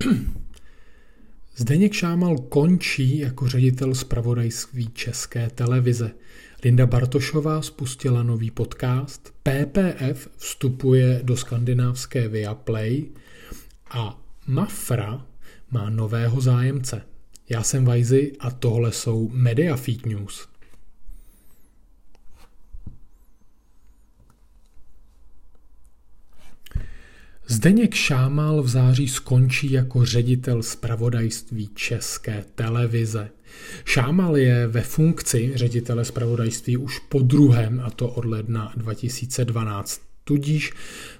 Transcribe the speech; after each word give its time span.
Zdeněk 1.56 1.92
Šámal 1.92 2.38
končí 2.38 3.18
jako 3.18 3.48
ředitel 3.48 3.94
zpravodajství 3.94 4.90
České 4.94 5.50
televize. 5.50 6.10
Linda 6.64 6.86
Bartošová 6.86 7.62
spustila 7.62 8.22
nový 8.22 8.50
podcast, 8.50 9.34
PPF 9.42 10.28
vstupuje 10.36 11.20
do 11.22 11.36
skandinávské 11.36 12.28
Viaplay 12.28 13.04
a 13.90 14.22
Mafra 14.46 15.26
má 15.70 15.90
nového 15.90 16.40
zájemce. 16.40 17.02
Já 17.48 17.62
jsem 17.62 17.84
Vajzy 17.84 18.32
a 18.40 18.50
tohle 18.50 18.92
jsou 18.92 19.28
Media 19.32 19.76
Feed 19.76 20.06
News. 20.06 20.48
Zdeněk 27.50 27.94
Šámal 27.94 28.62
v 28.62 28.68
září 28.68 29.08
skončí 29.08 29.72
jako 29.72 30.04
ředitel 30.04 30.62
zpravodajství 30.62 31.70
České 31.74 32.44
televize. 32.54 33.30
Šámal 33.84 34.36
je 34.36 34.66
ve 34.66 34.80
funkci 34.80 35.52
ředitele 35.54 36.04
zpravodajství 36.04 36.76
už 36.76 36.98
po 36.98 37.18
druhém, 37.18 37.82
a 37.84 37.90
to 37.90 38.08
od 38.08 38.24
ledna 38.24 38.72
2012. 38.76 40.00
Tudíž 40.24 40.72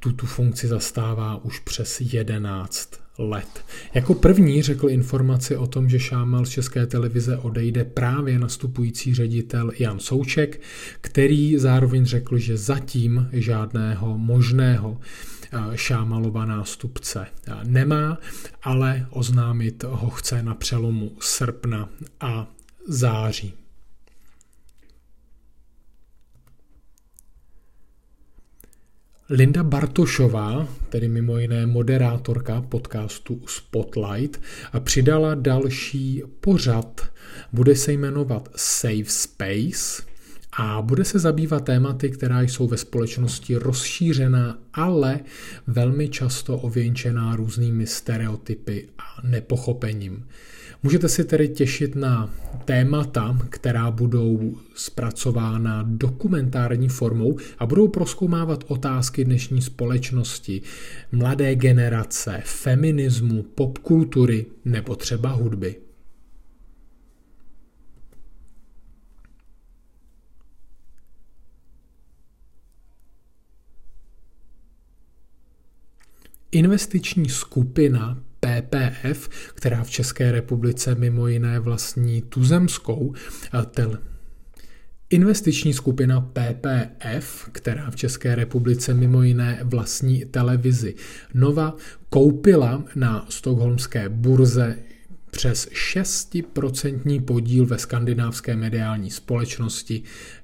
tuto 0.00 0.26
funkci 0.26 0.68
zastává 0.68 1.44
už 1.44 1.58
přes 1.58 2.00
11 2.00 2.90
let. 3.18 3.64
Jako 3.94 4.14
první 4.14 4.62
řekl 4.62 4.88
informaci 4.88 5.56
o 5.56 5.66
tom, 5.66 5.88
že 5.88 6.00
Šámal 6.00 6.44
z 6.44 6.50
České 6.50 6.86
televize 6.86 7.36
odejde 7.36 7.84
právě 7.84 8.38
nastupující 8.38 9.14
ředitel 9.14 9.72
Jan 9.78 9.98
Souček, 9.98 10.60
který 11.00 11.58
zároveň 11.58 12.04
řekl, 12.04 12.38
že 12.38 12.56
zatím 12.56 13.28
žádného 13.32 14.18
možného 14.18 15.00
Šámalova 15.74 16.44
nástupce 16.44 17.26
nemá, 17.64 18.18
ale 18.62 19.06
oznámit 19.10 19.82
ho 19.82 20.10
chce 20.10 20.42
na 20.42 20.54
přelomu 20.54 21.16
srpna 21.20 21.88
a 22.20 22.46
září. 22.88 23.54
Linda 29.30 29.62
Bartošová, 29.62 30.68
tedy 30.88 31.08
mimo 31.08 31.38
jiné 31.38 31.66
moderátorka 31.66 32.62
podcastu 32.62 33.42
Spotlight, 33.46 34.40
přidala 34.80 35.34
další 35.34 36.22
pořad. 36.40 37.12
Bude 37.52 37.76
se 37.76 37.92
jmenovat 37.92 38.48
Safe 38.56 39.04
Space 39.04 40.02
a 40.56 40.82
bude 40.82 41.04
se 41.04 41.18
zabývat 41.18 41.64
tématy, 41.64 42.10
která 42.10 42.42
jsou 42.42 42.68
ve 42.68 42.76
společnosti 42.76 43.56
rozšířená, 43.56 44.58
ale 44.72 45.20
velmi 45.66 46.08
často 46.08 46.58
ověnčená 46.58 47.36
různými 47.36 47.86
stereotypy 47.86 48.88
a 48.98 49.26
nepochopením. 49.26 50.26
Můžete 50.82 51.08
si 51.08 51.24
tedy 51.24 51.48
těšit 51.48 51.94
na 51.96 52.30
témata, 52.64 53.38
která 53.48 53.90
budou 53.90 54.58
zpracována 54.74 55.84
dokumentární 55.88 56.88
formou 56.88 57.36
a 57.58 57.66
budou 57.66 57.88
proskoumávat 57.88 58.64
otázky 58.68 59.24
dnešní 59.24 59.62
společnosti, 59.62 60.62
mladé 61.12 61.54
generace, 61.54 62.42
feminismu, 62.44 63.42
popkultury 63.42 64.46
nebo 64.64 64.96
třeba 64.96 65.28
hudby. 65.30 65.85
Investiční 76.52 77.28
skupina 77.28 78.22
PPF, 78.40 79.28
která 79.54 79.84
v 79.84 79.90
České 79.90 80.32
republice 80.32 80.94
mimo 80.94 81.26
jiné 81.26 81.60
vlastní 81.60 82.22
tuzemskou 82.22 83.14
tel. 83.70 83.98
Investiční 85.10 85.74
skupina 85.74 86.20
PPF, 86.20 87.48
která 87.52 87.90
v 87.90 87.96
České 87.96 88.34
republice 88.34 88.94
mimo 88.94 89.22
jiné 89.22 89.60
vlastní 89.64 90.24
televizi 90.24 90.94
Nova, 91.34 91.76
koupila 92.08 92.84
na 92.94 93.26
stokholmské 93.28 94.08
burze 94.08 94.78
přes 95.30 95.68
6% 95.68 97.24
podíl 97.24 97.66
ve 97.66 97.78
skandinávské 97.78 98.56
mediální 98.56 99.10
společnosti 99.10 100.02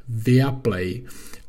Viaplay. 0.08 1.02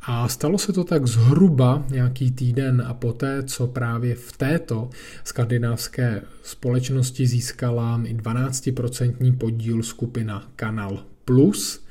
A 0.06 0.28
stalo 0.28 0.58
se 0.58 0.74
to 0.74 0.84
tak 0.84 1.08
zhruba 1.08 1.84
nějaký 1.90 2.32
týden 2.32 2.84
a 2.88 2.94
poté, 2.94 3.44
co 3.44 3.68
právě 3.68 4.16
v 4.16 4.32
této 4.32 4.90
skandinávské 5.24 6.22
společnosti 6.44 7.28
získala 7.28 8.00
12% 8.00 9.38
podíl 9.38 9.84
skupina 9.84 10.52
Kanal 10.56 11.04
Plus, 11.26 11.84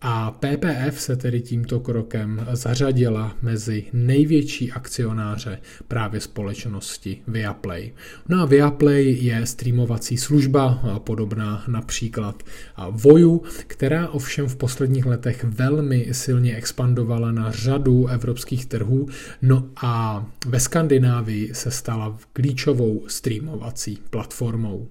a 0.00 0.30
PPF 0.30 1.00
se 1.00 1.16
tedy 1.16 1.40
tímto 1.40 1.80
krokem 1.80 2.46
zařadila 2.52 3.36
mezi 3.42 3.84
největší 3.92 4.72
akcionáře 4.72 5.58
právě 5.88 6.20
společnosti 6.20 7.22
Viaplay. 7.26 7.92
No 8.28 8.40
a 8.40 8.44
Viaplay 8.44 9.16
je 9.20 9.46
streamovací 9.46 10.16
služba 10.16 10.80
podobná 11.04 11.64
například 11.68 12.42
Voju, 12.90 13.42
která 13.66 14.08
ovšem 14.08 14.46
v 14.46 14.56
posledních 14.56 15.06
letech 15.06 15.44
velmi 15.44 16.08
silně 16.12 16.56
expandovala 16.56 17.32
na 17.32 17.50
řadu 17.50 18.06
evropských 18.06 18.66
trhů, 18.66 19.08
no 19.42 19.68
a 19.82 20.26
ve 20.46 20.60
Skandinávii 20.60 21.54
se 21.54 21.70
stala 21.70 22.18
klíčovou 22.32 23.04
streamovací 23.08 23.98
platformou. 24.10 24.88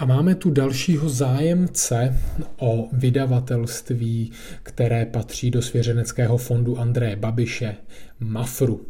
A 0.00 0.04
máme 0.04 0.34
tu 0.34 0.50
dalšího 0.50 1.08
zájemce 1.08 2.16
o 2.56 2.88
vydavatelství, 2.92 4.32
které 4.62 5.06
patří 5.06 5.50
do 5.50 5.62
svěřeneckého 5.62 6.36
fondu 6.36 6.78
Andreje 6.78 7.16
Babiše, 7.16 7.76
Mafru. 8.20 8.86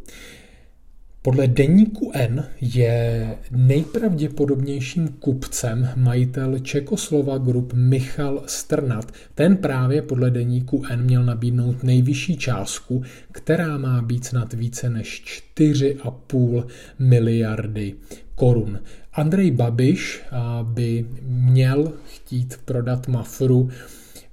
Podle 1.22 1.46
deníku 1.48 2.10
N 2.14 2.44
je 2.60 3.28
nejpravděpodobnějším 3.50 5.08
kupcem 5.08 5.88
majitel 5.96 6.58
Čekoslova 6.58 7.38
Group 7.38 7.72
Michal 7.72 8.42
Strnat. 8.46 9.12
Ten 9.34 9.56
právě 9.56 10.02
podle 10.02 10.30
deníku 10.30 10.82
N 10.90 11.02
měl 11.02 11.24
nabídnout 11.24 11.82
nejvyšší 11.82 12.36
částku, 12.36 13.02
která 13.32 13.78
má 13.78 14.02
být 14.02 14.24
snad 14.24 14.52
více 14.52 14.90
než 14.90 15.22
4,5 15.56 16.66
miliardy 16.98 17.94
korun. 18.34 18.78
Andrej 19.12 19.50
Babiš 19.50 20.22
by 20.62 21.06
měl 21.22 21.92
chtít 22.06 22.60
prodat 22.64 23.08
Mafru 23.08 23.70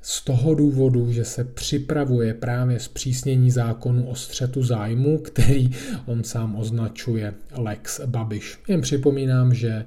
z 0.02 0.22
toho 0.22 0.56
důvodu, 0.56 1.12
že 1.12 1.26
se 1.26 1.44
připravuje 1.44 2.34
právě 2.34 2.80
zpřísnění 2.80 3.52
zákonu 3.52 4.08
o 4.08 4.16
střetu 4.16 4.64
zájmu, 4.64 5.18
který 5.18 5.72
on 6.06 6.24
sám 6.24 6.56
označuje 6.56 7.34
Lex 7.58 8.02
Babiš. 8.06 8.60
Jen 8.68 8.82
připomínám, 8.82 9.54
že 9.54 9.86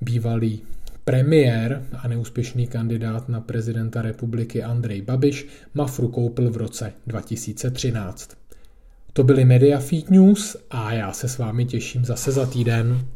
bývalý 0.00 0.60
premiér 1.04 1.82
a 1.98 2.08
neúspěšný 2.08 2.66
kandidát 2.66 3.28
na 3.28 3.40
prezidenta 3.40 4.02
republiky 4.02 4.62
Andrej 4.62 5.02
Babiš 5.02 5.46
Mafru 5.74 6.08
koupil 6.08 6.50
v 6.50 6.56
roce 6.56 6.92
2013. 7.06 8.30
To 9.12 9.22
byly 9.22 9.44
Media 9.44 9.78
Feed 9.78 10.10
News 10.10 10.56
a 10.70 10.92
já 10.92 11.12
se 11.12 11.28
s 11.28 11.38
vámi 11.38 11.64
těším 11.64 12.04
zase 12.04 12.32
za 12.32 12.46
týden. 12.46 13.06